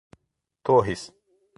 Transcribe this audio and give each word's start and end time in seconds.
Torres 0.63 1.13